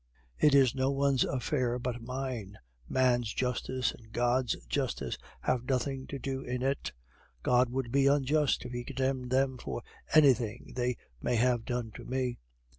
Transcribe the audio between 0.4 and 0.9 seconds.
is no